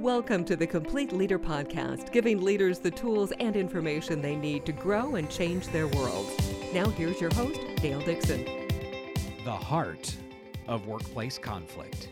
Welcome 0.00 0.46
to 0.46 0.56
the 0.56 0.66
Complete 0.66 1.12
Leader 1.12 1.38
Podcast, 1.38 2.10
giving 2.10 2.40
leaders 2.40 2.78
the 2.78 2.90
tools 2.90 3.34
and 3.38 3.54
information 3.54 4.22
they 4.22 4.34
need 4.34 4.64
to 4.64 4.72
grow 4.72 5.16
and 5.16 5.28
change 5.28 5.68
their 5.68 5.88
world. 5.88 6.26
Now, 6.72 6.88
here's 6.88 7.20
your 7.20 7.28
host, 7.34 7.60
Dale 7.82 8.00
Dixon. 8.00 8.46
The 9.44 9.52
heart 9.52 10.16
of 10.66 10.86
workplace 10.86 11.36
conflict. 11.36 12.08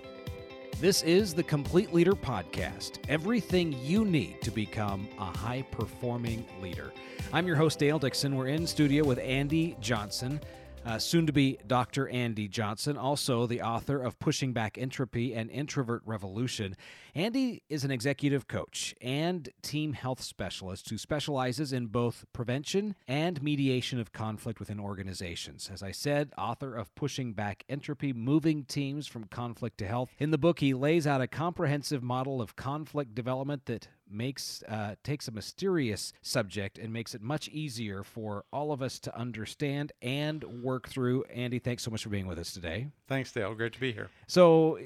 This 0.79 1.03
is 1.03 1.32
the 1.32 1.43
Complete 1.43 1.95
Leader 1.95 2.12
Podcast 2.12 2.98
everything 3.09 3.75
you 3.82 4.05
need 4.05 4.43
to 4.43 4.50
become 4.50 5.09
a 5.18 5.39
high 5.39 5.62
performing 5.70 6.45
leader. 6.61 6.93
I'm 7.32 7.46
your 7.46 7.57
host, 7.57 7.79
Dale 7.79 7.98
Dixon. 7.98 8.36
We're 8.36 8.48
in 8.48 8.66
studio 8.66 9.02
with 9.02 9.18
Andy 9.18 9.79
Johnson 9.80 10.43
uh, 10.85 10.99
soon 10.99 11.27
to 11.27 11.33
be 11.33 11.59
Dr. 11.67 12.09
Andy 12.09 12.49
Johnson, 12.49 12.97
also 12.97 13.47
the 13.47 13.63
author 13.63 14.03
of 14.03 14.19
Pushing 14.19 14.53
Back 14.53 14.79
Entropy 14.79 15.35
and 15.35 15.51
Introvert 15.51 16.03
Revolution. 16.05 16.77
Andy 17.15 17.63
is 17.69 17.85
an 17.85 17.91
executive 17.91 18.49
coach 18.49 18.95
and 19.00 19.49
team 19.63 19.93
health 19.93 20.22
specialist 20.22 20.91
who 20.91 20.99
specializes 20.99 21.72
in 21.72 21.86
both 21.86 22.25
prevention 22.33 22.95
and 23.07 23.43
mediation 23.43 24.00
of 24.00 24.13
conflict 24.13 24.61
within 24.61 24.81
organizations. 24.81 25.71
As 25.72 25.83
I 25.83 25.91
said, 25.91 26.33
author 26.39 26.75
of 26.75 26.95
Pushing 26.95 27.33
Back 27.33 27.64
Entropy, 27.69 28.13
Moving 28.13 28.64
Teams 28.64 29.07
from 29.07 29.25
Conflict 29.25 29.79
to 29.79 29.86
Health. 29.86 30.11
In 30.19 30.31
the 30.31 30.39
book, 30.39 30.61
he 30.61 30.75
lays 30.75 31.07
out 31.07 31.21
a 31.21 31.27
comprehensive 31.27 32.03
model 32.03 32.41
of 32.41 32.56
conflict 32.56 33.14
development 33.14 33.67
that 33.67 33.89
makes 34.11 34.62
uh, 34.69 34.94
takes 35.03 35.28
a 35.28 35.30
mysterious 35.30 36.12
subject 36.22 36.78
and 36.78 36.92
makes 36.92 37.14
it 37.14 37.22
much 37.22 37.48
easier 37.48 38.03
for 38.03 38.44
all 38.53 38.72
of 38.72 38.83
us 38.83 38.98
to 39.00 39.16
understand 39.16 39.92
and 40.03 40.44
work 40.62 40.89
through. 40.89 41.25
Andy, 41.25 41.58
thanks 41.58 41.83
so 41.83 41.91
much 41.91 42.03
for 42.03 42.08
being 42.08 42.27
with 42.27 42.39
us 42.39 42.52
today. 42.52 42.89
Thanks, 43.06 43.33
Dale. 43.33 43.55
Great 43.55 43.72
to 43.75 43.80
be 43.80 43.92
here. 43.92 44.08
So, 44.27 44.78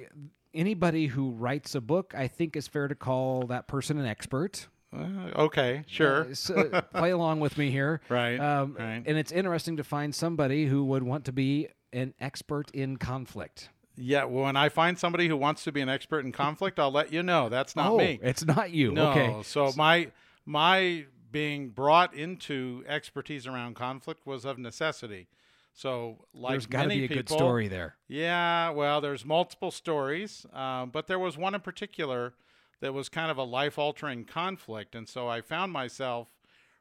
anybody 0.54 1.06
who 1.06 1.30
writes 1.30 1.74
a 1.74 1.80
book, 1.80 2.14
I 2.16 2.28
think, 2.28 2.56
is 2.56 2.68
fair 2.68 2.88
to 2.88 2.94
call 2.94 3.46
that 3.48 3.68
person 3.68 3.98
an 3.98 4.06
expert. 4.06 4.68
Uh, 4.94 5.30
okay, 5.36 5.84
sure. 5.86 6.30
Uh, 6.30 6.34
so 6.34 6.82
play 6.94 7.10
along 7.10 7.41
with 7.41 7.56
me 7.56 7.70
here. 7.70 8.00
Right, 8.08 8.38
um, 8.38 8.77
right. 8.78 9.02
And 9.04 9.16
it's 9.16 9.32
interesting 9.32 9.77
to 9.78 9.84
find 9.84 10.14
somebody 10.14 10.66
who 10.66 10.84
would 10.84 11.02
want 11.02 11.25
to 11.27 11.32
be 11.32 11.69
an 11.92 12.14
expert 12.20 12.70
in 12.72 12.97
conflict. 12.97 13.70
Yeah, 13.96 14.24
well, 14.24 14.44
when 14.44 14.56
I 14.56 14.68
find 14.68 14.98
somebody 14.98 15.28
who 15.28 15.36
wants 15.36 15.64
to 15.64 15.72
be 15.72 15.80
an 15.80 15.88
expert 15.88 16.24
in 16.24 16.32
conflict, 16.32 16.78
I'll 16.78 16.90
let 16.90 17.12
you 17.12 17.22
know. 17.22 17.48
That's 17.48 17.76
not 17.76 17.92
oh, 17.92 17.98
me. 17.98 18.18
It's 18.22 18.44
not 18.44 18.70
you. 18.70 18.92
No. 18.92 19.10
Okay. 19.10 19.42
So 19.42 19.72
my 19.76 20.10
my 20.46 21.06
being 21.30 21.70
brought 21.70 22.14
into 22.14 22.84
expertise 22.86 23.46
around 23.46 23.74
conflict 23.74 24.26
was 24.26 24.44
of 24.44 24.58
necessity. 24.58 25.28
So, 25.74 26.18
like 26.34 26.52
there's 26.52 26.66
got 26.66 26.82
to 26.82 26.88
be 26.90 27.04
a 27.04 27.08
good 27.08 27.28
story 27.28 27.66
there. 27.66 27.96
Yeah, 28.06 28.70
well, 28.70 29.00
there's 29.00 29.24
multiple 29.24 29.70
stories, 29.70 30.44
um, 30.52 30.90
but 30.90 31.06
there 31.06 31.18
was 31.18 31.38
one 31.38 31.54
in 31.54 31.62
particular 31.62 32.34
that 32.80 32.92
was 32.92 33.08
kind 33.08 33.30
of 33.30 33.38
a 33.38 33.42
life 33.42 33.78
altering 33.78 34.24
conflict, 34.24 34.94
and 34.94 35.08
so 35.08 35.28
I 35.28 35.40
found 35.40 35.72
myself 35.72 36.28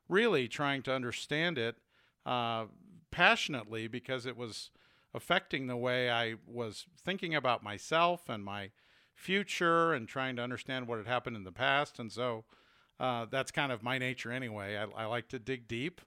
really 0.09 0.49
trying 0.49 0.81
to 0.83 0.93
understand 0.93 1.57
it 1.57 1.77
uh, 2.25 2.65
passionately 3.11 3.87
because 3.87 4.25
it 4.25 4.35
was 4.35 4.71
affecting 5.13 5.67
the 5.67 5.77
way 5.77 6.09
I 6.09 6.35
was 6.47 6.85
thinking 7.03 7.35
about 7.35 7.63
myself 7.63 8.29
and 8.29 8.43
my 8.43 8.71
future 9.13 9.93
and 9.93 10.07
trying 10.07 10.35
to 10.37 10.41
understand 10.41 10.87
what 10.87 10.97
had 10.97 11.07
happened 11.07 11.35
in 11.35 11.43
the 11.43 11.51
past. 11.51 11.99
And 11.99 12.11
so 12.11 12.45
uh, 12.99 13.25
that's 13.29 13.51
kind 13.51 13.71
of 13.71 13.83
my 13.83 13.97
nature 13.97 14.31
anyway. 14.31 14.77
I, 14.77 15.03
I, 15.03 15.05
like 15.05 15.27
to 15.29 15.39
dig 15.39 15.67
deep 15.67 16.01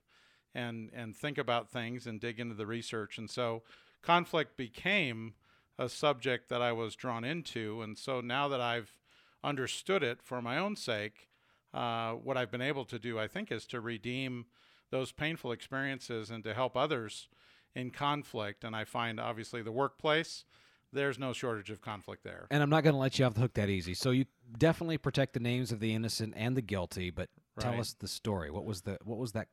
and, 0.53 0.89
and 0.93 1.15
think 1.15 1.37
about 1.37 1.69
things 1.69 2.07
and 2.07 2.19
dig 2.19 2.39
into 2.39 2.55
the 2.55 2.65
research. 2.65 3.17
And 3.17 3.29
so 3.29 3.63
conflict 4.01 4.57
became 4.57 5.33
a 5.77 5.89
subject 5.89 6.49
that 6.49 6.61
I 6.61 6.71
was 6.71 6.95
drawn 6.95 7.23
into. 7.23 7.81
And 7.81 7.97
so 7.97 8.21
now 8.21 8.47
that 8.47 8.61
I've 8.61 8.97
understood 9.43 10.03
it 10.03 10.21
for 10.23 10.41
my 10.41 10.57
own 10.57 10.75
sake, 10.75 11.29
uh, 11.73 12.13
what 12.13 12.37
I've 12.37 12.51
been 12.51 12.61
able 12.61 12.85
to 12.85 12.97
do, 12.97 13.19
I 13.19 13.27
think, 13.27 13.51
is 13.51 13.65
to 13.67 13.81
redeem 13.81 14.45
those 14.91 15.11
painful 15.11 15.51
experiences 15.51 16.29
and 16.29 16.43
to 16.45 16.53
help 16.53 16.77
others 16.77 17.27
in 17.75 17.91
conflict. 17.91 18.63
And 18.63 18.75
I 18.75 18.85
find 18.85 19.19
obviously 19.19 19.61
the 19.61 19.71
workplace, 19.71 20.45
there's 20.93 21.19
no 21.19 21.33
shortage 21.33 21.69
of 21.69 21.81
conflict 21.81 22.23
there. 22.23 22.47
And 22.49 22.63
I'm 22.63 22.69
not 22.69 22.83
going 22.83 22.93
to 22.93 22.99
let 22.99 23.19
you 23.19 23.25
off 23.25 23.33
the 23.33 23.41
hook 23.41 23.53
that 23.55 23.69
easy. 23.69 23.93
So 23.93 24.11
you 24.11 24.25
definitely 24.57 24.97
protect 24.97 25.33
the 25.33 25.39
names 25.39 25.71
of 25.71 25.79
the 25.79 25.93
innocent 25.93 26.33
and 26.35 26.55
the 26.55 26.61
guilty, 26.61 27.09
but 27.09 27.29
right. 27.55 27.63
tell 27.63 27.79
us 27.79 27.93
the 27.93 28.07
story. 28.07 28.49
What 28.49 28.65
was 28.65 28.81
the 28.81 28.97
what 29.03 29.17
was 29.17 29.33
that 29.33 29.49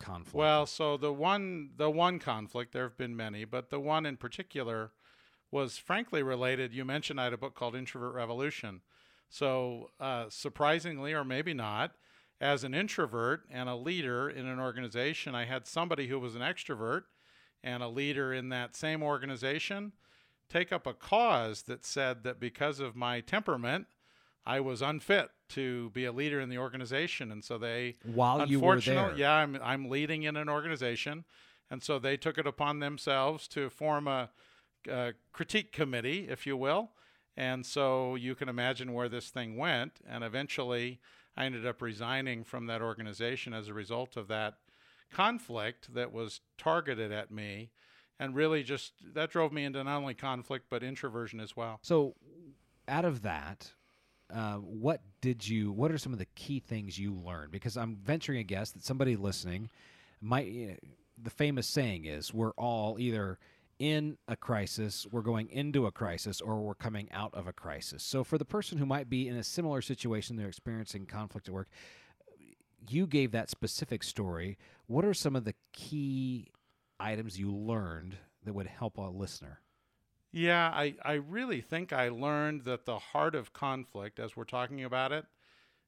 conflict? 0.00 0.34
Well, 0.34 0.66
so 0.66 0.96
the 0.96 1.12
one 1.12 1.70
the 1.76 1.90
one 1.90 2.18
conflict, 2.18 2.72
there 2.72 2.84
have 2.84 2.98
been 2.98 3.16
many, 3.16 3.44
but 3.44 3.70
the 3.70 3.80
one 3.80 4.06
in 4.06 4.16
particular 4.16 4.92
was 5.50 5.78
frankly 5.78 6.22
related. 6.22 6.72
You 6.72 6.84
mentioned 6.84 7.20
I 7.20 7.24
had 7.24 7.32
a 7.32 7.38
book 7.38 7.54
called 7.54 7.74
Introvert 7.74 8.14
Revolution. 8.14 8.80
So 9.28 9.90
uh, 9.98 10.26
surprisingly, 10.28 11.14
or 11.14 11.24
maybe 11.24 11.54
not, 11.54 11.92
as 12.40 12.64
an 12.64 12.74
introvert 12.74 13.44
and 13.50 13.68
a 13.68 13.76
leader 13.76 14.28
in 14.28 14.46
an 14.46 14.58
organization, 14.58 15.34
I 15.34 15.44
had 15.44 15.66
somebody 15.66 16.08
who 16.08 16.18
was 16.18 16.34
an 16.34 16.42
extrovert 16.42 17.02
and 17.62 17.82
a 17.82 17.88
leader 17.88 18.32
in 18.32 18.48
that 18.50 18.74
same 18.76 19.02
organization 19.02 19.92
take 20.48 20.72
up 20.72 20.86
a 20.86 20.92
cause 20.92 21.62
that 21.62 21.84
said 21.84 22.24
that 22.24 22.38
because 22.38 22.78
of 22.80 22.94
my 22.94 23.20
temperament, 23.20 23.86
I 24.44 24.60
was 24.60 24.82
unfit 24.82 25.30
to 25.50 25.90
be 25.90 26.04
a 26.04 26.12
leader 26.12 26.40
in 26.40 26.48
the 26.48 26.58
organization, 26.58 27.30
and 27.30 27.42
so 27.44 27.58
they 27.58 27.96
while 28.04 28.40
you 28.50 28.60
were 28.60 28.74
there, 28.94 29.16
yeah, 29.16 29.32
I'm 29.32 29.58
I'm 29.62 29.88
leading 29.88 30.24
in 30.24 30.36
an 30.36 30.48
organization, 30.48 31.24
and 31.70 31.82
so 31.82 31.98
they 31.98 32.16
took 32.16 32.38
it 32.38 32.46
upon 32.46 32.80
themselves 32.80 33.46
to 33.48 33.70
form 33.70 34.08
a, 34.08 34.30
a 34.88 35.12
critique 35.32 35.72
committee, 35.72 36.26
if 36.28 36.46
you 36.46 36.56
will, 36.56 36.90
and 37.36 37.64
so 37.64 38.14
you 38.16 38.34
can 38.34 38.48
imagine 38.48 38.92
where 38.92 39.08
this 39.08 39.30
thing 39.30 39.56
went, 39.56 40.00
and 40.06 40.24
eventually 40.24 41.00
I 41.36 41.44
ended 41.44 41.66
up 41.66 41.80
resigning 41.80 42.44
from 42.44 42.66
that 42.66 42.82
organization 42.82 43.54
as 43.54 43.68
a 43.68 43.74
result 43.74 44.16
of 44.16 44.28
that 44.28 44.56
conflict 45.12 45.94
that 45.94 46.12
was 46.12 46.40
targeted 46.58 47.12
at 47.12 47.30
me 47.30 47.70
and 48.18 48.34
really 48.34 48.62
just 48.62 48.92
that 49.14 49.30
drove 49.30 49.52
me 49.52 49.64
into 49.64 49.82
not 49.82 49.96
only 49.96 50.14
conflict 50.14 50.66
but 50.70 50.82
introversion 50.82 51.40
as 51.40 51.56
well 51.56 51.78
so 51.82 52.14
out 52.88 53.04
of 53.04 53.22
that 53.22 53.72
uh, 54.32 54.54
what 54.54 55.02
did 55.20 55.46
you 55.46 55.70
what 55.70 55.90
are 55.92 55.98
some 55.98 56.12
of 56.12 56.18
the 56.18 56.26
key 56.34 56.60
things 56.60 56.98
you 56.98 57.14
learned 57.14 57.50
because 57.50 57.76
i'm 57.76 57.96
venturing 57.96 58.38
a 58.38 58.44
guess 58.44 58.70
that 58.70 58.84
somebody 58.84 59.16
listening 59.16 59.68
might 60.20 60.46
you 60.46 60.68
know, 60.68 60.76
the 61.22 61.30
famous 61.30 61.66
saying 61.66 62.04
is 62.04 62.32
we're 62.32 62.52
all 62.52 62.98
either 62.98 63.38
in 63.78 64.16
a 64.28 64.36
crisis, 64.36 65.06
we're 65.10 65.22
going 65.22 65.48
into 65.50 65.86
a 65.86 65.90
crisis, 65.90 66.40
or 66.40 66.60
we're 66.60 66.74
coming 66.74 67.08
out 67.10 67.34
of 67.34 67.48
a 67.48 67.52
crisis. 67.52 68.04
So, 68.04 68.22
for 68.22 68.38
the 68.38 68.44
person 68.44 68.78
who 68.78 68.86
might 68.86 69.10
be 69.10 69.26
in 69.26 69.36
a 69.36 69.42
similar 69.42 69.82
situation, 69.82 70.36
they're 70.36 70.46
experiencing 70.46 71.06
conflict 71.06 71.48
at 71.48 71.54
work, 71.54 71.68
you 72.88 73.06
gave 73.06 73.32
that 73.32 73.50
specific 73.50 74.02
story. 74.02 74.58
What 74.86 75.04
are 75.04 75.14
some 75.14 75.36
of 75.36 75.44
the 75.44 75.54
key 75.72 76.48
items 76.98 77.38
you 77.38 77.52
learned 77.52 78.16
that 78.44 78.54
would 78.54 78.66
help 78.66 78.98
a 78.98 79.02
listener? 79.02 79.60
Yeah, 80.32 80.70
I, 80.74 80.94
I 81.04 81.14
really 81.14 81.60
think 81.60 81.92
I 81.92 82.08
learned 82.08 82.64
that 82.64 82.86
the 82.86 82.98
heart 82.98 83.34
of 83.34 83.52
conflict, 83.52 84.18
as 84.18 84.36
we're 84.36 84.44
talking 84.44 84.82
about 84.82 85.12
it, 85.12 85.26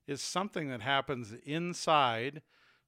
is 0.07 0.21
something 0.21 0.69
that 0.69 0.83
happens 0.83 1.33
inside 1.47 2.43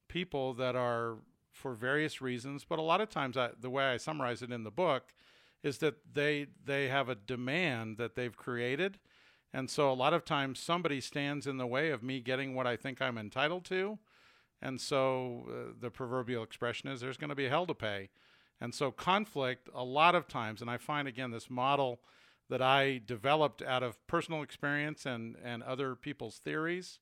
people 0.07 0.53
that 0.53 0.75
are, 0.75 1.17
for 1.51 1.73
various 1.73 2.21
reasons, 2.21 2.63
but 2.63 2.77
a 2.77 2.83
lot 2.83 3.01
of 3.01 3.09
times 3.09 3.35
I, 3.37 3.49
the 3.59 3.71
way 3.71 3.85
I 3.85 3.97
summarize 3.97 4.43
it 4.43 4.51
in 4.51 4.63
the 4.63 4.71
book 4.71 5.13
is 5.63 5.79
that 5.79 5.95
they 6.13 6.45
they 6.63 6.87
have 6.87 7.09
a 7.09 7.15
demand 7.15 7.97
that 7.97 8.15
they've 8.15 8.37
created 8.37 8.99
and 9.53 9.69
so 9.69 9.91
a 9.91 9.93
lot 9.93 10.13
of 10.13 10.25
times 10.25 10.59
somebody 10.59 11.01
stands 11.01 11.47
in 11.47 11.57
the 11.57 11.67
way 11.67 11.89
of 11.89 12.03
me 12.03 12.19
getting 12.19 12.53
what 12.53 12.67
I 12.67 12.75
think 12.75 13.01
I'm 13.01 13.17
entitled 13.17 13.65
to. 13.65 13.97
And 14.61 14.81
so 14.81 15.45
uh, 15.49 15.73
the 15.79 15.89
proverbial 15.89 16.43
expression 16.43 16.89
is 16.89 16.99
there's 16.99 17.17
going 17.17 17.29
to 17.29 17.35
be 17.35 17.47
hell 17.47 17.65
to 17.67 17.73
pay. 17.73 18.09
And 18.59 18.73
so 18.73 18.91
conflict, 18.91 19.69
a 19.73 19.83
lot 19.83 20.15
of 20.15 20.27
times, 20.27 20.61
and 20.61 20.69
I 20.69 20.77
find 20.77 21.07
again 21.07 21.31
this 21.31 21.49
model 21.49 21.99
that 22.49 22.61
I 22.61 23.01
developed 23.05 23.61
out 23.61 23.83
of 23.83 24.05
personal 24.07 24.41
experience 24.41 25.05
and, 25.05 25.35
and 25.43 25.61
other 25.63 25.95
people's 25.95 26.39
theories, 26.39 26.99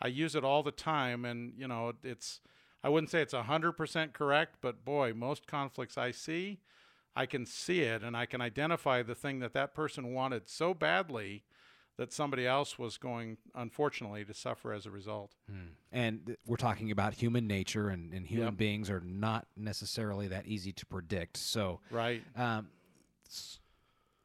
I 0.00 0.08
use 0.08 0.34
it 0.34 0.44
all 0.44 0.62
the 0.62 0.72
time. 0.72 1.24
And, 1.24 1.54
you 1.56 1.68
know, 1.68 1.92
it's, 2.02 2.40
I 2.82 2.88
wouldn't 2.88 3.10
say 3.10 3.22
it's 3.22 3.34
100% 3.34 4.12
correct, 4.12 4.56
but 4.60 4.84
boy, 4.84 5.14
most 5.14 5.46
conflicts 5.46 5.96
I 5.96 6.10
see, 6.10 6.58
I 7.14 7.26
can 7.26 7.46
see 7.46 7.80
it 7.82 8.02
and 8.02 8.16
I 8.16 8.26
can 8.26 8.40
identify 8.40 9.02
the 9.02 9.14
thing 9.14 9.38
that 9.38 9.54
that 9.54 9.74
person 9.74 10.12
wanted 10.12 10.48
so 10.48 10.74
badly 10.74 11.44
that 12.02 12.12
somebody 12.12 12.48
else 12.48 12.80
was 12.80 12.98
going, 12.98 13.36
unfortunately, 13.54 14.24
to 14.24 14.34
suffer 14.34 14.72
as 14.72 14.86
a 14.86 14.90
result. 14.90 15.36
Hmm. 15.48 15.74
And 15.92 16.26
th- 16.26 16.38
we're 16.48 16.56
talking 16.56 16.90
about 16.90 17.14
human 17.14 17.46
nature, 17.46 17.90
and, 17.90 18.12
and 18.12 18.26
human 18.26 18.48
yep. 18.48 18.56
beings 18.56 18.90
are 18.90 19.00
not 19.00 19.46
necessarily 19.56 20.26
that 20.26 20.48
easy 20.48 20.72
to 20.72 20.84
predict. 20.86 21.36
So, 21.36 21.78
right. 21.92 22.24
Um, 22.34 22.70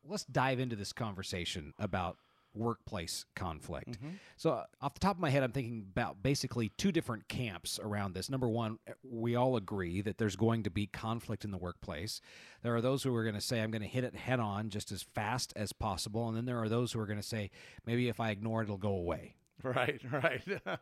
let's 0.03 0.25
dive 0.25 0.59
into 0.59 0.75
this 0.75 0.91
conversation 0.91 1.75
about 1.77 2.17
workplace 2.57 3.25
conflict. 3.35 3.91
Mm-hmm. 3.91 4.15
So, 4.35 4.51
uh, 4.51 4.65
off 4.81 4.93
the 4.93 4.99
top 4.99 5.15
of 5.15 5.21
my 5.21 5.29
head, 5.29 5.43
I'm 5.43 5.51
thinking 5.51 5.85
about 5.91 6.21
basically 6.21 6.69
two 6.77 6.91
different 6.91 7.27
camps 7.27 7.79
around 7.81 8.13
this. 8.13 8.29
Number 8.29 8.49
one, 8.49 8.79
uh, 8.87 8.93
we 9.03 9.35
all 9.35 9.55
agree 9.55 10.01
that 10.01 10.17
there's 10.17 10.35
going 10.35 10.63
to 10.63 10.69
be 10.69 10.87
conflict 10.87 11.45
in 11.45 11.51
the 11.51 11.57
workplace. 11.57 12.21
There 12.63 12.75
are 12.75 12.81
those 12.81 13.03
who 13.03 13.13
are 13.15 13.23
going 13.23 13.35
to 13.35 13.41
say, 13.41 13.61
I'm 13.61 13.71
going 13.71 13.81
to 13.81 13.87
hit 13.87 14.03
it 14.03 14.15
head 14.15 14.39
on 14.39 14.69
just 14.69 14.91
as 14.91 15.03
fast 15.03 15.53
as 15.55 15.71
possible. 15.73 16.27
And 16.27 16.35
then 16.35 16.45
there 16.45 16.61
are 16.61 16.69
those 16.69 16.91
who 16.91 16.99
are 16.99 17.07
going 17.07 17.19
to 17.19 17.27
say, 17.27 17.51
maybe 17.85 18.09
if 18.09 18.19
I 18.19 18.31
ignore 18.31 18.61
it, 18.61 18.65
it'll 18.65 18.77
go 18.77 18.93
away. 18.93 19.35
Right, 19.63 19.99
right. 20.11 20.43
yeah, 20.67 20.77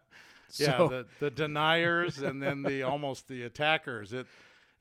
So- 0.49 0.89
the, 0.89 1.05
the 1.19 1.31
deniers 1.31 2.17
and 2.19 2.43
then 2.43 2.61
the 2.61 2.83
almost 2.91 3.29
the 3.29 3.43
attackers. 3.43 4.11
It, 4.11 4.27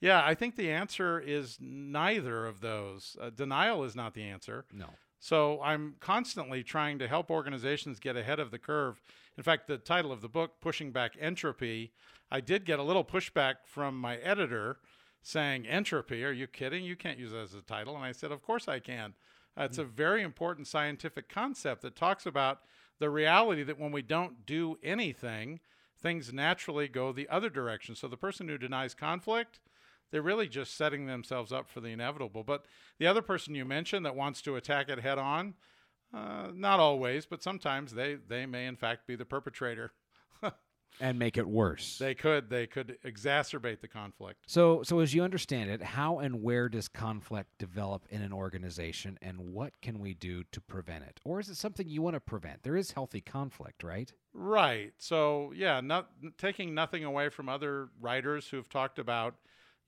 yeah, 0.01 0.21
I 0.23 0.35
think 0.35 0.57
the 0.57 0.71
answer 0.71 1.19
is 1.19 1.57
neither 1.61 2.45
of 2.45 2.61
those. 2.61 3.17
Uh, 3.21 3.31
denial 3.31 3.85
is 3.85 3.95
not 3.95 4.13
the 4.13 4.25
answer. 4.25 4.65
No. 4.73 4.91
So 5.25 5.59
I'm 5.63 5.95
constantly 6.01 6.63
trying 6.63 6.99
to 6.99 7.09
help 7.09 7.31
organizations 7.31 7.99
get 7.99 8.15
ahead 8.15 8.39
of 8.39 8.51
the 8.51 8.59
curve. 8.59 9.01
In 9.39 9.43
fact, 9.43 9.67
the 9.67 9.79
title 9.79 10.13
of 10.13 10.21
the 10.21 10.29
book, 10.29 10.61
Pushing 10.61 10.91
Back 10.91 11.17
Entropy, 11.19 11.93
I 12.31 12.43
did 12.43 12.67
get 12.67 12.79
a 12.79 12.83
little 12.83 13.07
pushback 13.07 13.55
from 13.65 13.99
my 13.99 14.17
editor 14.17 14.81
saying, 15.23 15.67
Entropy, 15.67 16.23
are 16.27 16.31
you 16.31 16.47
kidding? 16.47 16.85
You 16.85 16.95
can't 16.95 17.19
use 17.19 17.31
that 17.31 17.39
as 17.39 17.55
a 17.55 17.63
title. 17.63 17.97
And 17.97 18.05
I 18.05 18.13
said, 18.13 18.33
Of 18.33 18.43
course 18.43 18.69
I 18.69 18.81
can. 18.81 19.15
Uh, 19.59 19.63
it's 19.63 19.79
a 19.79 19.85
very 19.85 20.21
important 20.21 20.67
scientific 20.67 21.31
concept 21.31 21.81
that 21.81 21.97
talks 21.97 22.27
about 22.27 22.59
the 22.99 23.09
reality 23.09 23.63
that 23.63 23.81
when 23.81 23.93
we 23.93 24.03
don't 24.03 24.45
do 24.45 24.77
anything, 24.83 25.59
things 25.99 26.35
naturally 26.35 26.87
go 26.87 27.13
the 27.13 27.31
other 27.31 27.49
direction. 27.49 27.95
So 27.95 28.09
the 28.09 28.19
person 28.19 28.47
who 28.47 28.59
denies 28.59 28.93
conflict, 28.93 29.61
they're 30.15 30.23
really 30.23 30.47
just 30.47 30.77
setting 30.77 31.07
themselves 31.07 31.51
up 31.51 31.69
for 31.69 31.81
the 31.81 31.89
inevitable. 31.89 32.45
But 32.45 32.67
the 33.01 33.07
other 33.09 33.21
person 33.21 33.57
you 33.57 33.65
mentioned 33.65 34.07
that 34.07 34.15
wants 34.15 34.43
to 34.43 34.55
attack 34.55 34.89
it 34.89 35.01
head 35.01 35.19
on, 35.19 35.55
uh, 36.15 36.53
not 36.55 36.79
always, 36.79 37.27
but 37.27 37.43
sometimes 37.43 37.93
they, 37.93 38.15
they 38.15 38.47
may 38.47 38.67
in 38.67 38.77
fact 38.77 39.09
be 39.09 39.17
the 39.17 39.25
perpetrator. 39.25 39.91
And 41.01 41.19
make 41.19 41.37
it 41.37 41.49
worse. 41.49 41.99
They 41.99 42.15
could 42.15 42.49
they 42.49 42.69
could 42.69 42.99
exacerbate 43.05 43.81
the 43.81 43.89
conflict. 43.89 44.45
So, 44.47 44.85
so 44.85 45.01
as 45.01 45.13
you 45.13 45.25
understand 45.25 45.69
it, 45.69 45.83
how 45.83 46.21
and 46.21 46.41
where 46.41 46.69
does 46.69 46.87
conflict 46.87 47.51
develop 47.59 48.07
in 48.11 48.23
an 48.23 48.33
organization, 48.33 49.19
and 49.21 49.41
what 49.41 49.73
can 49.83 49.99
we 49.99 50.15
do 50.15 50.45
to 50.53 50.61
prevent 50.61 51.03
it, 51.03 51.19
or 51.25 51.41
is 51.41 51.49
it 51.49 51.57
something 51.57 51.89
you 51.89 52.01
want 52.01 52.15
to 52.15 52.21
prevent? 52.21 52.63
There 52.63 52.77
is 52.77 52.93
healthy 52.93 53.21
conflict, 53.21 53.83
right? 53.83 54.13
Right. 54.33 54.93
So 54.99 55.53
yeah, 55.57 55.81
not 55.81 56.11
taking 56.39 56.75
nothing 56.75 57.03
away 57.03 57.29
from 57.29 57.49
other 57.49 57.89
writers 58.01 58.47
who've 58.47 58.69
talked 58.69 59.01
about, 59.01 59.35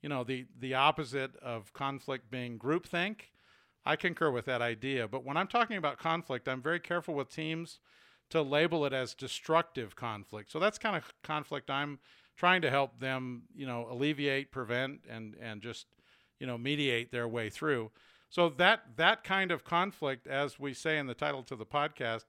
you 0.02 0.08
know, 0.08 0.24
the 0.24 0.46
the 0.58 0.74
opposite 0.74 1.36
of 1.36 1.72
conflict 1.72 2.30
being 2.30 2.58
groupthink. 2.58 3.30
I 3.84 3.96
concur 3.96 4.30
with 4.30 4.46
that 4.46 4.62
idea. 4.62 5.06
But 5.06 5.24
when 5.24 5.36
I'm 5.36 5.46
talking 5.46 5.76
about 5.76 5.98
conflict, 5.98 6.48
I'm 6.48 6.60
very 6.60 6.80
careful 6.80 7.14
with 7.14 7.28
teams 7.28 7.78
to 8.30 8.42
label 8.42 8.84
it 8.84 8.92
as 8.92 9.14
destructive 9.14 9.94
conflict. 9.94 10.50
So 10.50 10.58
that's 10.58 10.78
kind 10.78 10.96
of 10.96 11.12
conflict 11.22 11.70
I'm 11.70 12.00
trying 12.36 12.62
to 12.62 12.70
help 12.70 12.98
them, 12.98 13.44
you 13.54 13.66
know, 13.66 13.86
alleviate, 13.90 14.50
prevent, 14.50 15.00
and 15.08 15.36
and 15.40 15.62
just, 15.62 15.86
you 16.38 16.46
know, 16.46 16.58
mediate 16.58 17.12
their 17.12 17.28
way 17.28 17.48
through. 17.48 17.90
So 18.28 18.48
that 18.50 18.96
that 18.96 19.24
kind 19.24 19.50
of 19.50 19.64
conflict, 19.64 20.26
as 20.26 20.58
we 20.58 20.74
say 20.74 20.98
in 20.98 21.06
the 21.06 21.14
title 21.14 21.42
to 21.44 21.56
the 21.56 21.66
podcast, 21.66 22.24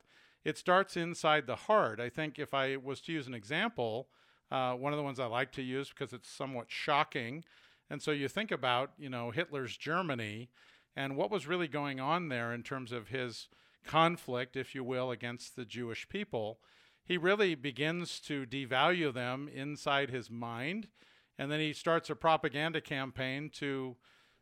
it 0.46 0.58
starts 0.58 0.96
inside 0.96 1.48
the 1.48 1.56
heart. 1.56 2.00
I 2.00 2.10
think 2.10 2.40
if 2.40 2.54
I 2.54 2.78
was 2.78 3.02
to 3.02 3.12
use 3.12 3.28
an 3.28 3.34
example, 3.34 4.08
uh, 4.52 4.74
one 4.74 4.94
of 4.94 4.98
the 4.98 5.04
ones 5.04 5.20
I 5.20 5.26
like 5.26 5.52
to 5.54 5.62
use 5.62 5.90
because 5.90 6.14
it's 6.14 6.30
somewhat 6.30 6.68
shocking, 6.70 7.44
and 7.90 8.02
so 8.02 8.12
you 8.12 8.28
think 8.28 8.52
about, 8.52 8.92
you 8.98 9.10
know, 9.10 9.32
Hitler's 9.32 9.78
Germany 9.78 10.50
and 10.96 11.16
what 11.16 11.32
was 11.32 11.48
really 11.48 11.68
going 11.68 12.00
on 12.00 12.30
there 12.30 12.54
in 12.54 12.64
terms 12.64 12.92
of 12.92 13.10
his 13.10 13.48
conflict, 13.86 14.56
if 14.56 14.76
you 14.76 14.84
will, 14.84 15.12
against 15.12 15.56
the 15.56 15.66
Jewish 15.66 16.10
people. 16.10 16.60
He 17.04 17.18
really 17.18 17.56
begins 17.56 18.20
to 18.22 18.46
devalue 18.46 19.14
them 19.14 19.48
inside 19.48 20.10
his 20.10 20.30
mind, 20.30 20.90
and 21.38 21.52
then 21.52 21.60
he 21.60 21.72
starts 21.72 22.10
a 22.10 22.16
propaganda 22.16 22.82
campaign 22.82 23.50
to 23.56 23.96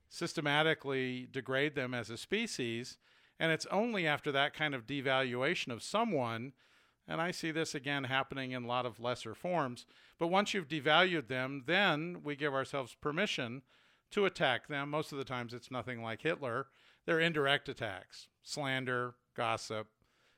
systematically 0.09 1.27
degrade 1.31 1.75
them 1.75 1.93
as 1.93 2.09
a 2.09 2.17
species. 2.17 2.97
And 3.39 3.51
it's 3.51 3.67
only 3.67 4.07
after 4.07 4.31
that 4.31 4.53
kind 4.53 4.73
of 4.73 4.87
devaluation 4.87 5.71
of 5.71 5.83
someone, 5.83 6.53
and 7.07 7.21
I 7.21 7.31
see 7.31 7.51
this 7.51 7.75
again 7.75 8.05
happening 8.05 8.51
in 8.51 8.63
a 8.63 8.67
lot 8.67 8.85
of 8.85 8.99
lesser 8.99 9.35
forms, 9.35 9.85
but 10.19 10.27
once 10.27 10.53
you've 10.53 10.67
devalued 10.67 11.27
them, 11.27 11.63
then 11.65 12.21
we 12.23 12.35
give 12.35 12.53
ourselves 12.53 12.95
permission 12.99 13.61
to 14.11 14.25
attack 14.25 14.67
them. 14.67 14.89
Most 14.89 15.11
of 15.11 15.17
the 15.17 15.23
times 15.23 15.53
it's 15.53 15.71
nothing 15.71 16.01
like 16.01 16.21
Hitler. 16.21 16.67
They're 17.05 17.19
indirect 17.19 17.69
attacks, 17.69 18.27
slander, 18.43 19.15
gossip, 19.35 19.87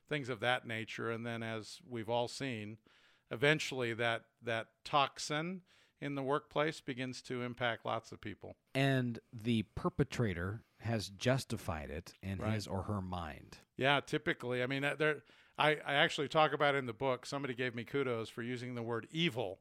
things 0.09 0.29
of 0.29 0.39
that 0.41 0.65
nature. 0.67 1.11
And 1.11 1.25
then, 1.25 1.43
as 1.43 1.79
we've 1.87 2.09
all 2.09 2.27
seen, 2.27 2.77
eventually 3.31 3.93
that, 3.93 4.23
that 4.43 4.67
toxin 4.83 5.61
in 6.01 6.15
the 6.15 6.23
workplace 6.23 6.79
begins 6.81 7.21
to 7.23 7.41
impact 7.41 7.85
lots 7.85 8.11
of 8.11 8.21
people. 8.21 8.55
And 8.75 9.19
the 9.33 9.63
perpetrator 9.75 10.63
has 10.81 11.09
justified 11.09 11.89
it 11.89 12.13
in 12.21 12.37
Right. 12.39 12.53
his 12.53 12.67
or 12.67 12.83
her 12.83 13.01
mind. 13.01 13.57
Yeah, 13.77 13.99
typically. 13.99 14.61
I 14.61 14.67
mean, 14.67 14.83
uh, 14.83 14.95
there. 14.97 15.23
I, 15.57 15.77
I 15.85 15.93
actually 15.95 16.27
talk 16.27 16.53
about 16.53 16.75
in 16.75 16.85
the 16.85 16.93
book. 16.93 17.25
Somebody 17.25 17.53
gave 17.53 17.73
me 17.73 17.83
kudos 17.83 18.29
for 18.29 18.43
using 18.43 18.75
the 18.75 18.83
word 18.83 19.07
evil, 19.11 19.59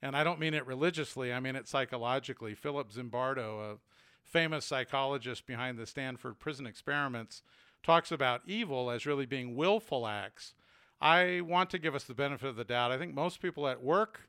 and 0.00 0.16
I 0.16 0.24
don't 0.24 0.40
mean 0.40 0.54
it 0.54 0.66
religiously. 0.66 1.32
I 1.32 1.40
mean 1.40 1.56
it 1.56 1.68
psychologically. 1.68 2.54
Philip 2.54 2.92
Zimbardo, 2.92 3.74
a 3.74 3.78
famous 4.24 4.64
psychologist 4.64 5.46
behind 5.46 5.78
the 5.78 5.86
Stanford 5.86 6.38
prison 6.38 6.66
experiments, 6.66 7.42
talks 7.82 8.12
about 8.12 8.42
evil 8.46 8.90
as 8.90 9.06
really 9.06 9.26
being 9.26 9.56
willful 9.56 10.06
acts. 10.06 10.54
I 11.00 11.40
want 11.40 11.70
to 11.70 11.78
give 11.80 11.96
us 11.96 12.04
the 12.04 12.14
benefit 12.14 12.48
of 12.48 12.56
the 12.56 12.64
doubt. 12.64 12.92
I 12.92 12.98
think 12.98 13.12
most 13.12 13.42
people 13.42 13.66
at 13.66 13.82
work, 13.82 14.28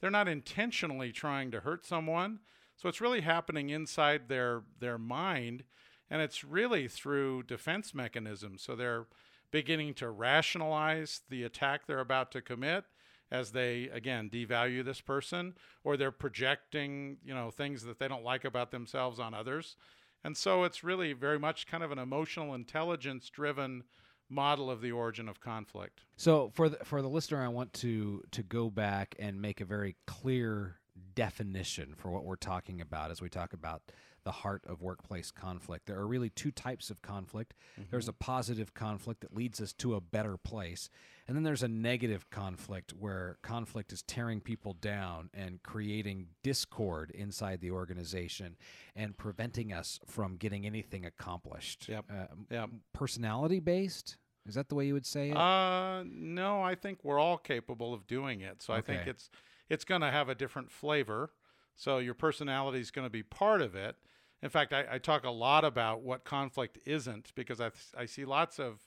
they're 0.00 0.10
not 0.10 0.28
intentionally 0.28 1.12
trying 1.12 1.50
to 1.50 1.60
hurt 1.60 1.84
someone. 1.84 2.40
So 2.76 2.88
it's 2.88 3.00
really 3.00 3.20
happening 3.20 3.68
inside 3.68 4.28
their 4.28 4.62
their 4.80 4.98
mind 4.98 5.64
and 6.10 6.22
it's 6.22 6.44
really 6.44 6.88
through 6.88 7.44
defense 7.44 7.94
mechanisms. 7.94 8.62
So 8.62 8.76
they're 8.76 9.06
beginning 9.54 9.94
to 9.94 10.10
rationalize 10.10 11.20
the 11.30 11.44
attack 11.44 11.86
they're 11.86 12.00
about 12.00 12.32
to 12.32 12.42
commit 12.42 12.82
as 13.30 13.52
they 13.52 13.84
again 13.92 14.28
devalue 14.28 14.84
this 14.84 15.00
person 15.00 15.54
or 15.84 15.96
they're 15.96 16.10
projecting, 16.10 17.18
you 17.24 17.32
know, 17.32 17.52
things 17.52 17.84
that 17.84 18.00
they 18.00 18.08
don't 18.08 18.24
like 18.24 18.44
about 18.44 18.72
themselves 18.72 19.20
on 19.20 19.32
others. 19.32 19.76
And 20.24 20.36
so 20.36 20.64
it's 20.64 20.82
really 20.82 21.12
very 21.12 21.38
much 21.38 21.68
kind 21.68 21.84
of 21.84 21.92
an 21.92 22.00
emotional 22.00 22.52
intelligence 22.52 23.30
driven 23.30 23.84
model 24.28 24.68
of 24.68 24.80
the 24.80 24.90
origin 24.90 25.28
of 25.28 25.38
conflict. 25.38 26.00
So 26.16 26.50
for 26.52 26.68
the, 26.68 26.78
for 26.84 27.00
the 27.00 27.08
listener, 27.08 27.40
I 27.40 27.46
want 27.46 27.72
to 27.74 28.24
to 28.32 28.42
go 28.42 28.70
back 28.70 29.14
and 29.20 29.40
make 29.40 29.60
a 29.60 29.64
very 29.64 29.94
clear 30.04 30.80
definition 31.14 31.94
for 31.96 32.10
what 32.10 32.24
we're 32.24 32.34
talking 32.34 32.80
about 32.80 33.12
as 33.12 33.22
we 33.22 33.28
talk 33.28 33.52
about 33.52 33.82
the 34.24 34.32
heart 34.32 34.62
of 34.66 34.82
workplace 34.82 35.30
conflict. 35.30 35.86
There 35.86 35.98
are 35.98 36.06
really 36.06 36.30
two 36.30 36.50
types 36.50 36.90
of 36.90 37.02
conflict. 37.02 37.54
There's 37.90 38.08
a 38.08 38.12
positive 38.12 38.74
conflict 38.74 39.20
that 39.20 39.34
leads 39.36 39.60
us 39.60 39.72
to 39.74 39.94
a 39.94 40.00
better 40.00 40.36
place, 40.36 40.88
and 41.28 41.36
then 41.36 41.42
there's 41.44 41.62
a 41.62 41.68
negative 41.68 42.28
conflict 42.30 42.92
where 42.92 43.38
conflict 43.42 43.92
is 43.92 44.02
tearing 44.02 44.40
people 44.40 44.72
down 44.74 45.30
and 45.34 45.62
creating 45.62 46.26
discord 46.42 47.10
inside 47.12 47.60
the 47.60 47.70
organization 47.70 48.56
and 48.96 49.16
preventing 49.16 49.72
us 49.72 50.00
from 50.06 50.36
getting 50.36 50.66
anything 50.66 51.04
accomplished. 51.04 51.88
Yep. 51.88 52.04
Uh, 52.10 52.26
Yeah. 52.50 52.66
personality 52.92 53.60
based. 53.60 54.16
Is 54.46 54.54
that 54.56 54.68
the 54.68 54.74
way 54.74 54.86
you 54.86 54.92
would 54.94 55.06
say 55.06 55.30
it? 55.30 55.36
Uh, 55.36 56.04
no, 56.06 56.60
I 56.62 56.74
think 56.74 57.02
we're 57.02 57.18
all 57.18 57.38
capable 57.38 57.94
of 57.94 58.06
doing 58.06 58.40
it. 58.42 58.62
So 58.62 58.74
I 58.74 58.80
think 58.82 59.06
it's 59.06 59.30
it's 59.70 59.84
going 59.86 60.02
to 60.02 60.10
have 60.10 60.28
a 60.28 60.34
different 60.34 60.70
flavor. 60.70 61.30
So 61.74 61.96
your 61.98 62.12
personality 62.14 62.78
is 62.80 62.90
going 62.90 63.06
to 63.06 63.10
be 63.10 63.22
part 63.22 63.62
of 63.62 63.74
it. 63.74 63.96
In 64.42 64.50
fact, 64.50 64.72
I, 64.72 64.84
I 64.92 64.98
talk 64.98 65.24
a 65.24 65.30
lot 65.30 65.64
about 65.64 66.02
what 66.02 66.24
conflict 66.24 66.78
isn't 66.84 67.32
because 67.34 67.60
I 67.60 67.70
I 67.96 68.06
see 68.06 68.24
lots 68.24 68.58
of 68.58 68.80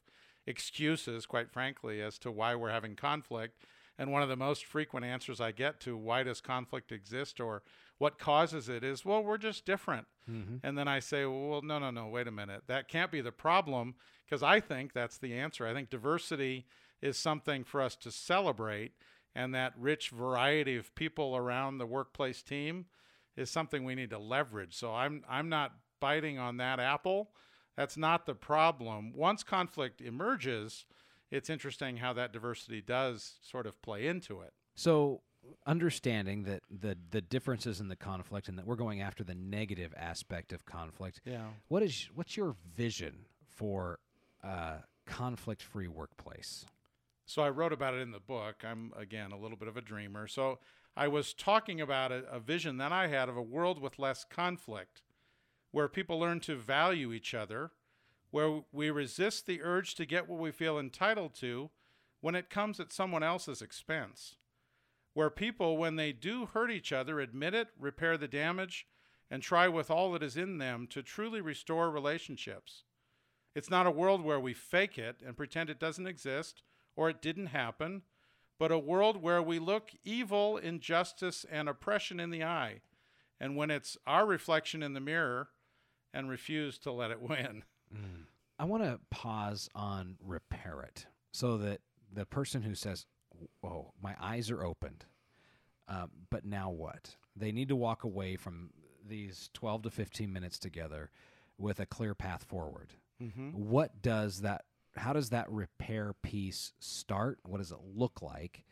excuses, 0.46 1.26
quite 1.26 1.52
frankly, 1.52 2.02
as 2.02 2.18
to 2.20 2.32
why 2.32 2.56
we're 2.56 2.72
having 2.72 2.96
conflict. 2.96 3.62
And 4.00 4.12
one 4.12 4.22
of 4.22 4.30
the 4.30 4.36
most 4.36 4.64
frequent 4.64 5.06
answers 5.06 5.42
I 5.42 5.52
get 5.52 5.80
to 5.82 5.98
why 5.98 6.24
does 6.24 6.40
conflict 6.40 6.92
exist 6.92 7.40
or 7.40 7.64
what 7.98 8.20
causes 8.20 8.70
it 8.70 8.84
is, 8.84 9.04
well, 9.04 9.24
we're 9.24 9.40
just 9.40 9.66
different. 9.66 10.06
Mm-hmm. 10.30 10.58
And 10.64 10.78
then 10.78 10.88
I 10.88 11.00
say, 11.00 11.26
well, 11.26 11.62
no, 11.64 11.80
no, 11.80 11.90
no, 11.90 12.08
wait 12.08 12.28
a 12.28 12.32
minute. 12.32 12.64
That 12.68 12.88
can't 12.88 13.12
be 13.12 13.22
the 13.22 13.32
problem 13.32 13.96
because 14.26 14.44
I 14.44 14.60
think 14.60 14.94
that's 14.94 15.18
the 15.18 15.34
answer. 15.34 15.66
I 15.66 15.74
think 15.74 15.90
diversity 15.90 16.68
is 17.02 17.18
something 17.18 17.64
for 17.64 17.82
us 17.82 17.96
to 17.96 18.12
celebrate, 18.12 18.92
and 19.34 19.54
that 19.54 19.74
rich 19.78 20.10
variety 20.10 20.78
of 20.78 20.94
people 20.96 21.36
around 21.36 21.78
the 21.78 21.86
workplace 21.86 22.42
team 22.44 22.86
is 23.38 23.50
something 23.50 23.86
we 23.86 23.96
need 23.96 24.10
to 24.10 24.20
leverage. 24.20 24.76
So 24.76 24.94
I'm 24.94 25.24
I'm 25.30 25.48
not 25.48 25.74
biting 26.00 26.38
on 26.40 26.58
that 26.58 26.80
apple. 26.80 27.30
That's 27.78 27.96
not 27.96 28.26
the 28.26 28.34
problem. 28.34 29.14
Once 29.14 29.44
conflict 29.44 30.02
emerges, 30.02 30.86
it's 31.30 31.50
interesting 31.50 31.98
how 31.98 32.14
that 32.14 32.34
diversity 32.34 32.82
does 32.82 33.36
sort 33.42 33.68
of 33.68 33.82
play 33.82 34.08
into 34.08 34.42
it. 34.42 34.54
So 34.76 35.22
understanding 35.66 36.44
that 36.44 36.64
the 36.70 36.98
the 37.12 37.22
differences 37.22 37.80
in 37.80 37.88
the 37.88 37.96
conflict 37.96 38.50
and 38.50 38.58
that 38.58 38.66
we're 38.66 38.76
going 38.76 39.02
after 39.02 39.24
the 39.24 39.36
negative 39.36 39.94
aspect 39.96 40.52
of 40.52 40.66
conflict. 40.66 41.22
Yeah. 41.24 41.46
What 41.68 41.84
is 41.84 42.10
what's 42.16 42.36
your 42.36 42.56
vision 42.76 43.26
for 43.46 44.00
uh, 44.44 44.48
a 44.48 44.84
conflict 45.06 45.62
free 45.62 45.88
workplace? 45.88 46.66
So 47.28 47.42
I 47.42 47.50
wrote 47.50 47.74
about 47.74 47.94
it 47.94 48.00
in 48.00 48.12
the 48.12 48.22
book. 48.22 48.64
I'm, 48.64 48.94
again, 48.98 49.34
a 49.34 49.38
little 49.38 49.58
bit 49.58 49.68
of 49.68 49.76
a 49.76 49.82
dreamer. 49.82 50.28
So 50.28 50.60
I 50.98 51.08
was 51.08 51.32
talking 51.32 51.80
about 51.80 52.12
a, 52.12 52.24
a 52.32 52.40
vision 52.40 52.78
that 52.78 52.92
I 52.92 53.06
had 53.06 53.30
of 53.30 53.38
a 53.38 53.42
world 53.42 53.80
with 53.80 54.00
less 54.00 54.24
conflict, 54.24 55.04
where 55.70 55.88
people 55.88 56.20
learn 56.20 56.40
to 56.42 56.56
value 56.56 57.14
each 57.14 57.36
other, 57.36 57.70
where 58.32 58.62
we 58.72 58.90
resist 58.90 59.46
the 59.46 59.62
urge 59.62 59.94
to 59.96 60.08
get 60.08 60.28
what 60.28 60.40
we 60.40 60.50
feel 60.50 60.80
entitled 60.80 61.36
to 61.36 61.70
when 62.20 62.34
it 62.34 62.50
comes 62.50 62.80
at 62.80 62.92
someone 62.92 63.22
else's 63.22 63.62
expense, 63.62 64.38
where 65.14 65.30
people, 65.30 65.78
when 65.78 65.98
they 65.98 66.12
do 66.12 66.48
hurt 66.48 66.72
each 66.72 66.92
other, 66.92 67.20
admit 67.20 67.54
it, 67.54 67.68
repair 67.80 68.18
the 68.18 68.28
damage, 68.28 68.88
and 69.30 69.44
try 69.44 69.68
with 69.68 69.92
all 69.92 70.12
that 70.14 70.24
is 70.24 70.36
in 70.36 70.58
them 70.58 70.88
to 70.88 71.04
truly 71.04 71.42
restore 71.42 71.92
relationships. 71.92 72.86
It's 73.54 73.70
not 73.70 73.86
a 73.86 73.92
world 73.92 74.24
where 74.24 74.40
we 74.40 74.56
fake 74.56 74.98
it 74.98 75.18
and 75.24 75.38
pretend 75.38 75.70
it 75.70 75.80
doesn't 75.80 76.08
exist 76.08 76.64
or 76.96 77.08
it 77.08 77.22
didn't 77.22 77.48
happen, 77.48 78.02
but 78.60 78.72
a 78.72 78.80
world 78.80 79.22
where 79.22 79.42
we 79.42 79.60
look 79.60 79.92
evil, 80.04 80.58
injustice, 80.58 81.46
and 81.50 81.70
oppression 81.70 82.20
in 82.20 82.30
the 82.32 82.44
eye, 82.44 82.82
and 83.40 83.56
when 83.56 83.70
it's 83.70 83.98
our 84.08 84.26
reflection 84.26 84.82
in 84.82 84.94
the 84.94 85.00
mirror, 85.00 85.50
and 86.14 86.30
refuse 86.30 86.78
to 86.80 86.92
let 86.92 87.12
it 87.12 87.22
win. 87.30 87.64
Mm. 87.94 88.26
I 88.60 88.66
want 88.66 88.84
to 88.84 89.00
pause 89.12 89.70
on 89.76 90.18
repair 90.20 90.82
it 90.82 91.06
so 91.32 91.58
that 91.58 91.82
the 92.12 92.26
person 92.26 92.64
who 92.64 92.74
says, 92.74 93.06
"Whoa, 93.62 93.94
my 94.02 94.16
eyes 94.20 94.50
are 94.50 94.64
opened," 94.64 95.06
um, 95.88 96.10
but 96.30 96.44
now 96.46 96.70
what? 96.70 97.16
They 97.36 97.52
need 97.52 97.70
to 97.70 97.76
walk 97.76 98.04
away 98.04 98.36
from 98.36 98.72
these 99.08 99.50
twelve 99.54 99.84
to 99.84 99.92
fifteen 99.92 100.34
minutes 100.34 100.58
together 100.58 101.12
with 101.58 101.80
a 101.80 101.86
clear 101.86 102.16
path 102.16 102.44
forward. 102.44 102.94
Mm-hmm. 103.22 103.52
What 103.52 104.02
does 104.02 104.42
that? 104.42 104.66
How 104.98 105.14
does 105.14 105.30
that 105.30 105.50
repair 105.50 106.14
piece 106.22 106.74
start? 106.80 107.40
What 107.44 107.60
does 107.60 107.72
it 107.72 107.80
look 107.96 108.22
like? 108.22 108.64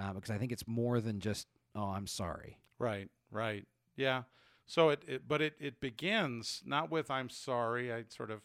Uh, 0.00 0.12
because 0.12 0.30
I 0.30 0.38
think 0.38 0.52
it's 0.52 0.66
more 0.66 1.00
than 1.00 1.20
just, 1.20 1.46
"Oh, 1.74 1.90
I'm 1.90 2.06
sorry." 2.06 2.58
Right. 2.78 3.08
Right. 3.30 3.66
Yeah. 3.96 4.22
So 4.66 4.90
it, 4.90 5.02
it 5.06 5.28
but 5.28 5.42
it, 5.42 5.54
it 5.60 5.80
begins 5.80 6.62
not 6.64 6.90
with 6.90 7.10
I'm 7.10 7.28
sorry. 7.28 7.92
I 7.92 8.04
sort 8.08 8.30
of 8.30 8.42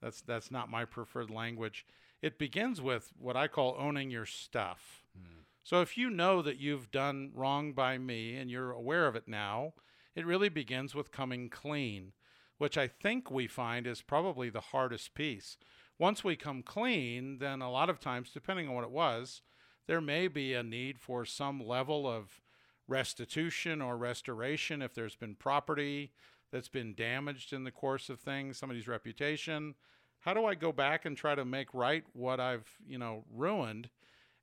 that's 0.00 0.20
that's 0.20 0.50
not 0.50 0.70
my 0.70 0.84
preferred 0.84 1.30
language. 1.30 1.86
It 2.22 2.38
begins 2.38 2.80
with 2.80 3.12
what 3.18 3.36
I 3.36 3.48
call 3.48 3.76
owning 3.78 4.10
your 4.10 4.26
stuff. 4.26 5.04
Hmm. 5.16 5.40
So 5.62 5.80
if 5.80 5.96
you 5.96 6.10
know 6.10 6.42
that 6.42 6.60
you've 6.60 6.90
done 6.90 7.32
wrong 7.34 7.72
by 7.72 7.98
me 7.98 8.36
and 8.36 8.50
you're 8.50 8.70
aware 8.70 9.06
of 9.06 9.16
it 9.16 9.26
now, 9.26 9.74
it 10.14 10.24
really 10.24 10.48
begins 10.48 10.94
with 10.94 11.10
coming 11.10 11.50
clean, 11.50 12.12
which 12.58 12.78
I 12.78 12.86
think 12.86 13.30
we 13.30 13.46
find 13.46 13.86
is 13.86 14.00
probably 14.00 14.48
the 14.48 14.60
hardest 14.60 15.14
piece. 15.14 15.58
Once 15.98 16.22
we 16.22 16.36
come 16.36 16.62
clean, 16.62 17.38
then 17.38 17.62
a 17.62 17.70
lot 17.70 17.88
of 17.88 17.98
times, 17.98 18.30
depending 18.32 18.68
on 18.68 18.74
what 18.74 18.84
it 18.84 18.90
was, 18.90 19.42
there 19.86 20.00
may 20.00 20.28
be 20.28 20.52
a 20.52 20.62
need 20.62 20.98
for 20.98 21.24
some 21.24 21.64
level 21.64 22.06
of 22.06 22.40
restitution 22.88 23.80
or 23.80 23.96
restoration 23.96 24.82
if 24.82 24.94
there's 24.94 25.16
been 25.16 25.34
property 25.34 26.12
that's 26.52 26.68
been 26.68 26.94
damaged 26.94 27.52
in 27.52 27.64
the 27.64 27.70
course 27.70 28.08
of 28.08 28.20
things, 28.20 28.58
somebody's 28.58 28.88
reputation. 28.88 29.74
How 30.20 30.34
do 30.34 30.44
I 30.44 30.54
go 30.54 30.72
back 30.72 31.04
and 31.04 31.16
try 31.16 31.34
to 31.34 31.44
make 31.44 31.72
right 31.72 32.04
what 32.12 32.40
I've, 32.40 32.68
you 32.86 32.98
know, 32.98 33.24
ruined? 33.32 33.88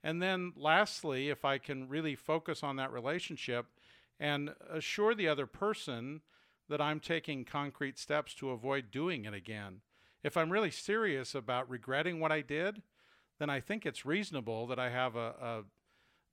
And 0.03 0.21
then 0.21 0.53
lastly, 0.55 1.29
if 1.29 1.45
I 1.45 1.57
can 1.57 1.87
really 1.87 2.15
focus 2.15 2.63
on 2.63 2.75
that 2.77 2.91
relationship 2.91 3.67
and 4.19 4.53
assure 4.69 5.15
the 5.15 5.27
other 5.27 5.47
person 5.47 6.21
that 6.69 6.81
I'm 6.81 6.99
taking 6.99 7.45
concrete 7.45 7.97
steps 7.97 8.33
to 8.35 8.51
avoid 8.51 8.91
doing 8.91 9.25
it 9.25 9.33
again. 9.33 9.81
If 10.23 10.37
I'm 10.37 10.51
really 10.51 10.71
serious 10.71 11.35
about 11.35 11.69
regretting 11.69 12.19
what 12.19 12.31
I 12.31 12.41
did, 12.41 12.81
then 13.39 13.49
I 13.49 13.59
think 13.59 13.85
it's 13.85 14.05
reasonable 14.05 14.67
that 14.67 14.79
I 14.79 14.89
have 14.89 15.15
a, 15.15 15.35
a 15.41 15.63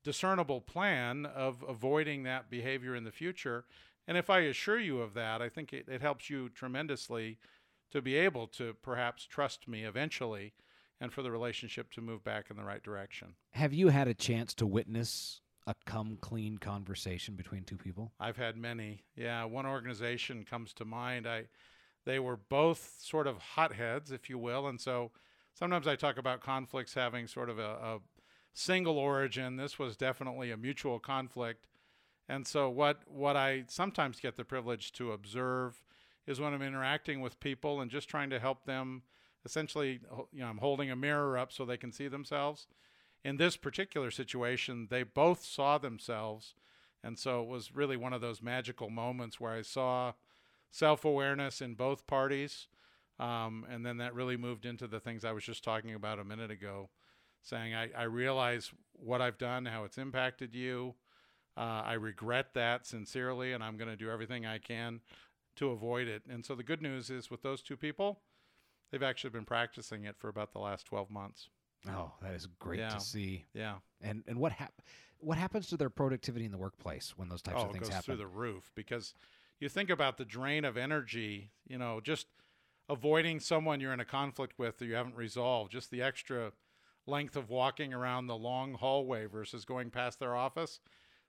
discernible 0.05 0.61
plan 0.61 1.27
of 1.27 1.65
avoiding 1.67 2.23
that 2.23 2.51
behavior 2.51 2.95
in 2.95 3.05
the 3.05 3.11
future. 3.11 3.65
And 4.07 4.17
if 4.17 4.31
I 4.31 4.41
assure 4.41 4.79
you 4.79 5.01
of 5.01 5.15
that, 5.15 5.43
I 5.43 5.49
think 5.49 5.73
it, 5.73 5.87
it 5.89 6.01
helps 6.01 6.31
you 6.31 6.49
tremendously 6.49 7.39
to 7.91 8.01
be 8.01 8.17
able 8.17 8.47
to 8.47 8.75
perhaps 8.83 9.25
trust 9.25 9.67
me 9.67 9.85
eventually 9.85 10.53
and 11.01 11.13
for 11.13 11.23
the 11.23 11.31
relationship 11.31 11.91
to 11.93 12.01
move 12.01 12.23
back 12.23 12.47
in 12.51 12.57
the 12.57 12.65
right 12.65 12.83
direction. 12.83 13.35
Have 13.53 13.73
you 13.73 13.89
had 13.89 14.07
a 14.07 14.15
chance 14.15 14.55
to 14.55 14.67
witness 14.67 15.41
a 15.67 15.75
come 15.87 16.19
clean 16.21 16.59
conversation 16.59 17.35
between 17.35 17.65
two 17.65 17.77
people? 17.77 18.13
I've 18.21 18.37
had 18.37 18.57
many. 18.57 19.05
Yeah, 19.17 19.45
one 19.45 19.67
organization 19.67 20.45
comes 20.45 20.73
to 20.75 20.85
mind. 20.85 21.27
I 21.27 21.45
they 22.05 22.19
were 22.19 22.37
both 22.37 22.97
sort 22.99 23.27
of 23.27 23.39
hotheads, 23.39 24.11
if 24.11 24.31
you 24.31 24.39
will, 24.39 24.67
and 24.67 24.81
so 24.81 25.11
sometimes 25.55 25.87
I 25.87 25.97
talk 25.97 26.19
about 26.19 26.41
conflicts 26.41 26.95
having 26.95 27.27
sort 27.27 27.51
of 27.51 27.59
a, 27.59 27.63
a 27.63 27.99
single 28.53 28.99
origin. 28.99 29.57
This 29.57 29.79
was 29.79 29.97
definitely 29.97 30.51
a 30.51 30.57
mutual 30.57 30.99
conflict. 30.99 31.67
And 32.29 32.47
so 32.47 32.71
what 32.71 33.03
what 33.07 33.37
I 33.37 33.65
sometimes 33.69 34.21
get 34.21 34.37
the 34.37 34.45
privilege 34.45 34.93
to 34.93 35.13
observe 35.13 35.83
is 36.27 36.41
when 36.41 36.55
I'm 36.55 36.63
interacting 36.63 37.21
with 37.21 37.41
people 37.41 37.81
and 37.81 37.91
just 37.91 38.09
trying 38.09 38.31
to 38.31 38.39
help 38.39 38.65
them 38.65 39.03
essentially 39.45 40.01
you 40.33 40.41
know 40.41 40.47
I'm 40.47 40.59
holding 40.59 40.91
a 40.91 40.97
mirror 40.97 41.37
up 41.37 41.53
so 41.53 41.65
they 41.65 41.77
can 41.77 41.93
see 41.93 42.09
themselves. 42.09 42.67
In 43.23 43.37
this 43.37 43.57
particular 43.57 44.11
situation, 44.11 44.87
they 44.91 45.03
both 45.03 45.45
saw 45.45 45.77
themselves 45.77 46.55
and 47.03 47.19
so 47.19 47.43
it 47.43 47.49
was 47.49 47.75
really 47.75 47.97
one 47.97 48.13
of 48.13 48.21
those 48.21 48.43
magical 48.43 48.91
moments 48.91 49.41
where 49.41 49.53
I 49.53 49.63
saw 49.63 50.13
self-awareness 50.71 51.61
in 51.61 51.75
both 51.75 52.07
parties. 52.07 52.69
Um, 53.19 53.67
and 53.71 53.85
then 53.85 53.99
that 53.99 54.15
really 54.15 54.37
moved 54.37 54.65
into 54.65 54.87
the 54.87 55.01
things 55.01 55.25
I 55.25 55.33
was 55.33 55.45
just 55.45 55.63
talking 55.63 55.95
about 55.95 56.19
a 56.19 56.25
minute 56.25 56.51
ago 56.51 56.89
saying, 57.43 57.75
I, 57.75 57.91
I 57.97 58.05
realize 58.05 58.73
what 58.95 59.21
I've 59.21 59.39
done, 59.39 59.67
how 59.67 59.85
it's 59.85 59.99
impacted 59.99 60.55
you. 60.55 60.95
Uh, 61.57 61.83
I 61.85 61.95
regret 61.95 62.55
that 62.55 62.87
sincerely, 62.87 63.53
and 63.53 63.63
I'm 63.63 63.77
going 63.77 63.91
to 63.91 63.97
do 63.97 64.11
everything 64.11 64.47
I 64.47 64.59
can 64.59 65.01
to 65.57 65.71
avoid 65.71 66.09
it. 66.09 66.23
And 66.31 66.45
so 66.45 66.55
the 66.55 66.63
good 66.63 66.81
news 66.81 67.11
is 67.11 67.31
with 67.31 67.43
those 67.43 67.61
two 67.61 67.77
people, 67.77 68.21
they've 68.91 69.03
actually 69.03 69.31
been 69.31 69.45
practicing 69.45 70.05
it 70.05 70.17
for 70.17 70.29
about 70.29 70.53
the 70.53 70.59
last 70.59 70.87
12 70.87 71.11
months. 71.11 71.49
Oh, 71.89 72.13
that 72.23 72.35
is 72.35 72.47
great 72.59 72.81
Yeah. 72.81 72.91
to 72.91 73.01
see. 73.01 73.47
Yeah. 73.55 73.77
And 74.01 74.23
and 74.27 74.39
what 74.39 74.53
hap- 74.53 74.83
what 75.19 75.39
happens 75.39 75.67
to 75.69 75.77
their 75.77 75.91
productivity 75.91 76.45
in 76.45 76.53
the 76.53 76.59
workplace 76.59 77.15
when 77.17 77.29
those 77.29 77.43
types 77.43 77.59
oh, 77.59 77.65
of 77.65 77.71
it 77.71 77.73
things 77.73 77.89
goes 77.89 77.95
happen? 77.95 78.05
through 78.05 78.17
the 78.17 78.27
roof 78.27 78.71
because 78.75 79.15
you 79.61 79.69
think 79.69 79.91
about 79.91 80.17
the 80.17 80.25
drain 80.25 80.65
of 80.65 80.77
energy, 80.77 81.51
you 81.67 81.79
know, 81.79 82.01
just 82.01 82.27
avoiding 82.89 83.39
someone 83.39 83.81
you're 83.81 83.93
in 83.93 84.01
a 84.01 84.05
conflict 84.05 84.59
with 84.59 84.79
that 84.79 84.87
you 84.87 84.95
haven't 84.95 85.15
resolved, 85.15 85.71
just 85.71 85.91
the 85.91 86.03
extra 86.03 86.53
length 87.07 87.37
of 87.37 87.51
walking 87.51 87.95
around 87.95 88.27
the 88.27 88.37
long 88.37 88.75
hallway 88.75 89.27
versus 89.27 89.65
going 89.65 89.91
past 89.91 90.19
their 90.19 90.35
office, 90.35 90.81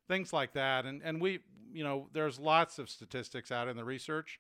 things 0.08 0.34
like 0.34 0.54
that. 0.54 0.86
And 0.86 1.02
and 1.04 1.22
we, 1.22 1.40
you 1.72 1.84
know, 1.84 2.08
there's 2.14 2.40
lots 2.40 2.80
of 2.80 2.90
statistics 2.90 3.52
out 3.52 3.68
in 3.68 3.78
the 3.78 3.84
research 3.84 4.40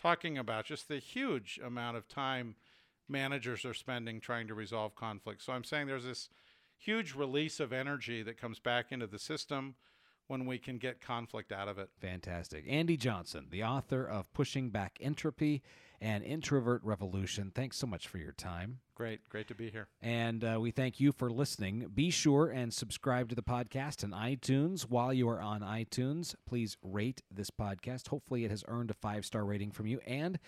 talking 0.00 0.38
about 0.38 0.64
just 0.64 0.88
the 0.88 0.98
huge 0.98 1.60
amount 1.64 1.96
of 1.96 2.08
time 2.08 2.56
managers 3.08 3.64
are 3.64 3.74
spending 3.74 4.20
trying 4.20 4.48
to 4.48 4.54
resolve 4.54 4.94
conflicts. 4.94 5.44
So 5.44 5.52
I'm 5.52 5.64
saying 5.64 5.86
there's 5.86 6.04
this 6.04 6.28
huge 6.76 7.14
release 7.14 7.60
of 7.60 7.72
energy 7.72 8.22
that 8.22 8.40
comes 8.40 8.58
back 8.58 8.86
into 8.90 9.06
the 9.06 9.18
system 9.18 9.74
when 10.26 10.46
we 10.46 10.58
can 10.58 10.78
get 10.78 11.00
conflict 11.00 11.52
out 11.52 11.68
of 11.68 11.78
it. 11.78 11.90
Fantastic. 12.00 12.64
Andy 12.68 12.96
Johnson, 12.96 13.46
the 13.50 13.64
author 13.64 14.04
of 14.04 14.32
Pushing 14.32 14.70
Back 14.70 14.98
Entropy 15.00 15.62
and 16.00 16.24
Introvert 16.24 16.82
Revolution. 16.84 17.52
Thanks 17.54 17.76
so 17.76 17.86
much 17.86 18.08
for 18.08 18.18
your 18.18 18.32
time. 18.32 18.80
Great, 18.94 19.28
great 19.28 19.48
to 19.48 19.54
be 19.54 19.70
here. 19.70 19.88
And 20.02 20.44
uh, 20.44 20.58
we 20.60 20.70
thank 20.70 21.00
you 21.00 21.12
for 21.12 21.30
listening. 21.30 21.90
Be 21.94 22.10
sure 22.10 22.48
and 22.48 22.72
subscribe 22.72 23.28
to 23.30 23.34
the 23.34 23.42
podcast 23.42 24.04
on 24.04 24.10
iTunes. 24.10 24.82
While 24.82 25.12
you 25.12 25.28
are 25.28 25.40
on 25.40 25.60
iTunes, 25.60 26.34
please 26.46 26.76
rate 26.82 27.22
this 27.30 27.50
podcast. 27.50 28.08
Hopefully, 28.08 28.44
it 28.44 28.50
has 28.50 28.64
earned 28.68 28.90
a 28.90 28.94
five 28.94 29.24
star 29.24 29.44
rating 29.44 29.72
from 29.72 29.86
you. 29.86 30.00
And 30.06 30.38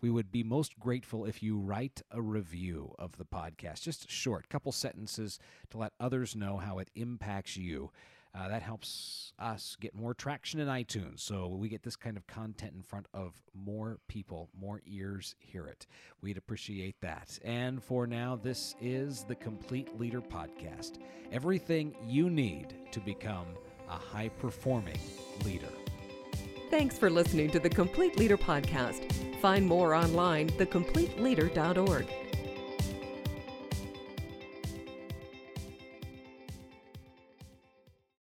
we 0.00 0.10
would 0.10 0.30
be 0.30 0.42
most 0.42 0.78
grateful 0.78 1.24
if 1.24 1.42
you 1.42 1.58
write 1.58 2.02
a 2.10 2.20
review 2.20 2.94
of 2.98 3.16
the 3.16 3.24
podcast, 3.24 3.82
just 3.82 4.04
a 4.04 4.10
short, 4.10 4.48
couple 4.48 4.72
sentences 4.72 5.38
to 5.70 5.78
let 5.78 5.94
others 5.98 6.36
know 6.36 6.58
how 6.58 6.78
it 6.78 6.90
impacts 6.94 7.56
you. 7.56 7.90
Uh, 8.36 8.48
that 8.48 8.62
helps 8.62 9.32
us 9.38 9.76
get 9.80 9.94
more 9.94 10.12
traction 10.12 10.60
in 10.60 10.68
iTunes. 10.68 11.20
So 11.20 11.48
we 11.48 11.68
get 11.68 11.82
this 11.82 11.96
kind 11.96 12.16
of 12.16 12.26
content 12.26 12.74
in 12.76 12.82
front 12.82 13.06
of 13.14 13.32
more 13.54 13.98
people, 14.08 14.50
more 14.58 14.82
ears 14.86 15.34
hear 15.38 15.66
it. 15.66 15.86
We'd 16.20 16.36
appreciate 16.36 17.00
that. 17.00 17.38
And 17.44 17.82
for 17.82 18.06
now, 18.06 18.36
this 18.36 18.74
is 18.80 19.24
the 19.24 19.34
Complete 19.34 19.98
Leader 19.98 20.20
Podcast 20.20 20.98
everything 21.32 21.94
you 22.06 22.30
need 22.30 22.74
to 22.92 23.00
become 23.00 23.46
a 23.88 23.96
high 23.96 24.28
performing 24.28 24.98
leader. 25.44 25.68
Thanks 26.70 26.98
for 26.98 27.10
listening 27.10 27.50
to 27.50 27.58
the 27.58 27.68
Complete 27.68 28.16
Leader 28.18 28.36
Podcast. 28.36 29.12
Find 29.40 29.66
more 29.66 29.94
online, 29.94 30.50
thecompleteleader.org. 30.50 32.06